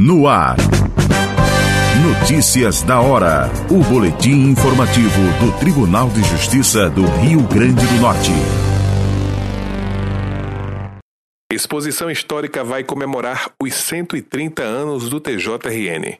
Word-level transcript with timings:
No 0.00 0.28
ar. 0.28 0.56
Notícias 2.02 2.82
da 2.82 3.00
hora. 3.00 3.50
O 3.70 3.82
boletim 3.82 4.50
informativo 4.50 5.20
do 5.40 5.58
Tribunal 5.58 6.10
de 6.10 6.22
Justiça 6.22 6.90
do 6.90 7.06
Rio 7.06 7.40
Grande 7.42 7.86
do 7.86 7.94
Norte. 7.94 8.30
Exposição 11.50 12.10
histórica 12.10 12.62
vai 12.62 12.84
comemorar 12.84 13.50
os 13.60 13.74
130 13.74 14.62
anos 14.62 15.08
do 15.08 15.18
TJRN. 15.18 16.18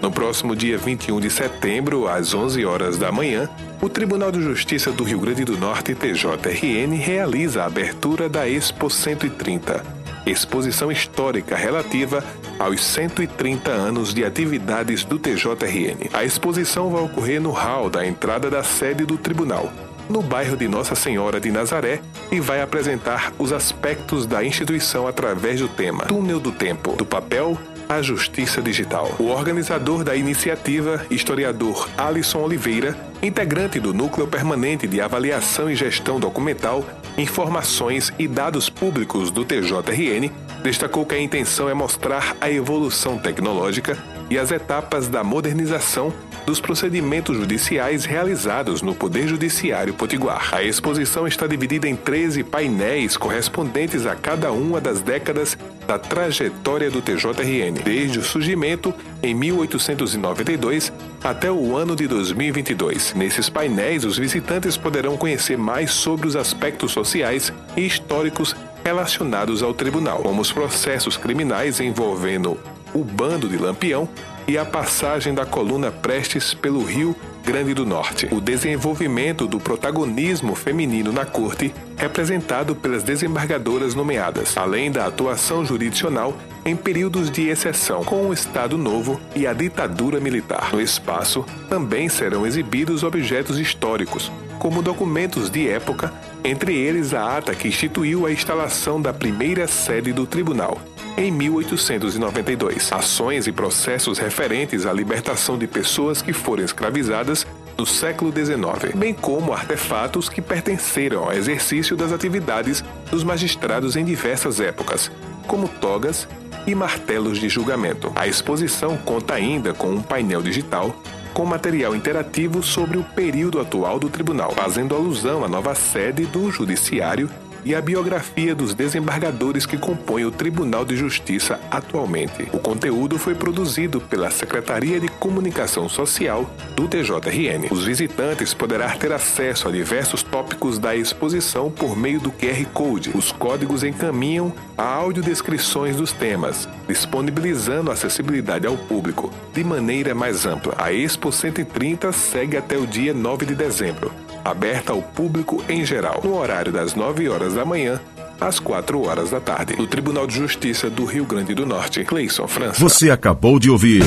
No 0.00 0.12
próximo 0.12 0.54
dia 0.54 0.78
21 0.78 1.20
de 1.20 1.30
setembro, 1.30 2.06
às 2.06 2.32
11 2.32 2.64
horas 2.64 2.96
da 2.96 3.10
manhã, 3.10 3.50
o 3.82 3.88
Tribunal 3.88 4.30
de 4.30 4.40
Justiça 4.40 4.92
do 4.92 5.02
Rio 5.02 5.18
Grande 5.18 5.44
do 5.44 5.58
Norte, 5.58 5.94
TJRN, 5.96 6.94
realiza 6.94 7.64
a 7.64 7.66
abertura 7.66 8.28
da 8.28 8.48
Expo 8.48 8.88
130 8.88 9.95
exposição 10.26 10.90
histórica 10.90 11.56
relativa 11.56 12.22
aos 12.58 12.82
130 12.84 13.70
anos 13.70 14.12
de 14.12 14.24
atividades 14.24 15.04
do 15.04 15.18
TJRN. 15.18 16.10
A 16.12 16.24
exposição 16.24 16.90
vai 16.90 17.02
ocorrer 17.02 17.40
no 17.40 17.50
hall 17.50 17.88
da 17.88 18.06
entrada 18.06 18.50
da 18.50 18.62
sede 18.62 19.04
do 19.04 19.16
tribunal, 19.16 19.72
no 20.08 20.20
bairro 20.22 20.56
de 20.56 20.68
Nossa 20.68 20.94
Senhora 20.94 21.40
de 21.40 21.50
Nazaré, 21.50 22.00
e 22.30 22.40
vai 22.40 22.60
apresentar 22.60 23.32
os 23.38 23.52
aspectos 23.52 24.26
da 24.26 24.44
instituição 24.44 25.06
através 25.06 25.60
do 25.60 25.68
tema 25.68 26.04
Túnel 26.04 26.40
do 26.40 26.52
Tempo, 26.52 26.92
do 26.96 27.04
papel 27.04 27.56
à 27.88 28.02
Justiça 28.02 28.60
Digital. 28.60 29.14
O 29.18 29.26
organizador 29.26 30.02
da 30.02 30.16
iniciativa, 30.16 31.06
historiador 31.10 31.88
Alisson 31.96 32.40
Oliveira, 32.40 32.96
integrante 33.22 33.80
do 33.80 33.94
Núcleo 33.94 34.26
Permanente 34.26 34.86
de 34.86 35.00
Avaliação 35.00 35.70
e 35.70 35.74
Gestão 35.74 36.20
Documental, 36.20 36.84
Informações 37.16 38.12
e 38.18 38.28
Dados 38.28 38.68
Públicos 38.68 39.30
do 39.30 39.44
TJRN, 39.44 40.30
destacou 40.62 41.06
que 41.06 41.14
a 41.14 41.20
intenção 41.20 41.68
é 41.68 41.74
mostrar 41.74 42.36
a 42.40 42.50
evolução 42.50 43.18
tecnológica 43.18 43.96
e 44.30 44.38
as 44.38 44.50
etapas 44.50 45.08
da 45.08 45.22
modernização 45.22 46.12
dos 46.46 46.60
procedimentos 46.60 47.36
judiciais 47.36 48.04
realizados 48.04 48.80
no 48.80 48.94
Poder 48.94 49.26
Judiciário 49.26 49.92
Potiguar. 49.92 50.54
A 50.54 50.62
exposição 50.62 51.26
está 51.26 51.46
dividida 51.46 51.88
em 51.88 51.96
13 51.96 52.44
painéis 52.44 53.16
correspondentes 53.16 54.06
a 54.06 54.14
cada 54.14 54.52
uma 54.52 54.80
das 54.80 55.00
décadas 55.00 55.58
da 55.88 55.98
trajetória 55.98 56.88
do 56.88 57.02
TJRN, 57.02 57.82
desde 57.84 58.20
o 58.20 58.22
surgimento 58.22 58.94
em 59.22 59.34
1892 59.34 60.92
até 61.22 61.50
o 61.50 61.76
ano 61.76 61.96
de 61.96 62.06
2022. 62.06 63.14
Nesses 63.14 63.48
painéis, 63.48 64.04
os 64.04 64.16
visitantes 64.16 64.76
poderão 64.76 65.16
conhecer 65.16 65.58
mais 65.58 65.90
sobre 65.90 66.28
os 66.28 66.36
aspectos 66.36 66.92
sociais 66.92 67.52
e 67.76 67.84
históricos 67.84 68.54
relacionados 68.84 69.64
ao 69.64 69.74
tribunal, 69.74 70.22
como 70.22 70.40
os 70.40 70.52
processos 70.52 71.16
criminais 71.16 71.80
envolvendo 71.80 72.56
o 72.96 73.04
bando 73.04 73.46
de 73.46 73.58
Lampião 73.58 74.08
e 74.48 74.56
a 74.56 74.64
passagem 74.64 75.34
da 75.34 75.44
coluna 75.44 75.90
Prestes 75.90 76.54
pelo 76.54 76.82
Rio 76.82 77.14
Grande 77.44 77.74
do 77.74 77.84
Norte. 77.84 78.26
O 78.32 78.40
desenvolvimento 78.40 79.46
do 79.46 79.60
protagonismo 79.60 80.54
feminino 80.54 81.12
na 81.12 81.26
corte, 81.26 81.74
representado 81.96 82.74
pelas 82.74 83.02
desembargadoras 83.02 83.94
nomeadas, 83.94 84.56
além 84.56 84.90
da 84.90 85.04
atuação 85.04 85.64
jurisdicional 85.64 86.34
em 86.64 86.74
períodos 86.74 87.30
de 87.30 87.48
exceção, 87.48 88.02
com 88.02 88.28
o 88.28 88.32
Estado 88.32 88.78
Novo 88.78 89.20
e 89.34 89.46
a 89.46 89.52
ditadura 89.52 90.18
militar. 90.18 90.70
No 90.72 90.80
espaço 90.80 91.44
também 91.68 92.08
serão 92.08 92.46
exibidos 92.46 93.02
objetos 93.02 93.58
históricos, 93.58 94.32
como 94.58 94.80
documentos 94.80 95.50
de 95.50 95.68
época, 95.68 96.12
entre 96.42 96.74
eles 96.74 97.12
a 97.12 97.36
ata 97.36 97.54
que 97.54 97.68
instituiu 97.68 98.24
a 98.24 98.32
instalação 98.32 99.02
da 99.02 99.12
primeira 99.12 99.66
sede 99.66 100.12
do 100.12 100.26
tribunal, 100.26 100.80
em 101.16 101.30
1892. 101.30 102.92
Ações 102.92 103.46
e 103.46 103.52
processos 103.52 104.18
referentes 104.18 104.86
à 104.86 104.92
libertação 104.92 105.58
de 105.58 105.66
pessoas 105.66 106.20
que 106.20 106.32
foram 106.32 106.64
escravizadas 106.64 107.46
no 107.76 107.86
século 107.86 108.32
XIX, 108.32 108.94
bem 108.94 109.12
como 109.12 109.52
artefatos 109.52 110.28
que 110.28 110.40
pertenceram 110.40 111.24
ao 111.24 111.32
exercício 111.32 111.96
das 111.96 112.12
atividades 112.12 112.82
dos 113.10 113.22
magistrados 113.22 113.96
em 113.96 114.04
diversas 114.04 114.60
épocas, 114.60 115.10
como 115.46 115.68
togas 115.68 116.26
e 116.66 116.74
martelos 116.74 117.38
de 117.38 117.48
julgamento. 117.48 118.10
A 118.14 118.26
exposição 118.26 118.96
conta 118.96 119.34
ainda 119.34 119.74
com 119.74 119.90
um 119.90 120.02
painel 120.02 120.42
digital 120.42 120.94
com 121.36 121.44
material 121.44 121.94
interativo 121.94 122.62
sobre 122.62 122.96
o 122.96 123.04
período 123.04 123.60
atual 123.60 123.98
do 123.98 124.08
tribunal, 124.08 124.52
fazendo 124.52 124.94
alusão 124.94 125.44
à 125.44 125.48
nova 125.48 125.74
sede 125.74 126.24
do 126.24 126.50
Judiciário 126.50 127.28
e 127.66 127.74
a 127.74 127.80
biografia 127.80 128.54
dos 128.54 128.74
desembargadores 128.74 129.66
que 129.66 129.76
compõem 129.76 130.24
o 130.24 130.30
Tribunal 130.30 130.84
de 130.84 130.96
Justiça 130.96 131.58
atualmente. 131.68 132.48
O 132.52 132.60
conteúdo 132.60 133.18
foi 133.18 133.34
produzido 133.34 134.00
pela 134.00 134.30
Secretaria 134.30 135.00
de 135.00 135.08
Comunicação 135.08 135.88
Social 135.88 136.48
do 136.76 136.86
TJRN. 136.86 137.66
Os 137.72 137.82
visitantes 137.82 138.54
poderão 138.54 138.88
ter 138.96 139.10
acesso 139.10 139.66
a 139.66 139.72
diversos 139.72 140.22
tópicos 140.22 140.78
da 140.78 140.94
exposição 140.94 141.68
por 141.68 141.96
meio 141.96 142.20
do 142.20 142.30
QR 142.30 142.64
Code. 142.72 143.10
Os 143.12 143.32
códigos 143.32 143.82
encaminham 143.82 144.52
a 144.78 144.84
audiodescrições 144.84 145.96
dos 145.96 146.12
temas, 146.12 146.68
disponibilizando 146.86 147.90
acessibilidade 147.90 148.64
ao 148.64 148.76
público 148.76 149.32
de 149.52 149.64
maneira 149.64 150.14
mais 150.14 150.46
ampla. 150.46 150.72
A 150.78 150.92
Expo 150.92 151.32
130 151.32 152.12
segue 152.12 152.56
até 152.56 152.78
o 152.78 152.86
dia 152.86 153.12
9 153.12 153.44
de 153.44 153.56
dezembro 153.56 154.12
aberta 154.46 154.92
ao 154.92 155.02
público 155.02 155.62
em 155.68 155.84
geral, 155.84 156.20
no 156.22 156.38
horário 156.38 156.72
das 156.72 156.94
9 156.94 157.28
horas 157.28 157.55
da 157.56 157.64
manhã 157.64 158.00
às 158.40 158.58
4 158.60 159.02
horas 159.02 159.30
da 159.30 159.40
tarde, 159.40 159.74
no 159.76 159.86
Tribunal 159.86 160.26
de 160.26 160.34
Justiça 160.34 160.90
do 160.90 161.04
Rio 161.04 161.24
Grande 161.24 161.54
do 161.54 161.64
Norte, 161.64 162.04
Cleison, 162.04 162.46
França. 162.46 162.78
Você 162.78 163.10
acabou 163.10 163.58
de 163.58 163.70
ouvir 163.70 164.02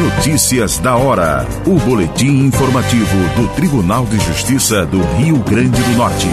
Notícias 0.00 0.78
da 0.78 0.96
hora, 0.96 1.46
o 1.66 1.78
boletim 1.78 2.46
informativo 2.46 3.16
do 3.36 3.48
Tribunal 3.54 4.06
de 4.06 4.18
Justiça 4.18 4.86
do 4.86 5.00
Rio 5.18 5.38
Grande 5.38 5.80
do 5.82 5.90
Norte. 5.90 6.26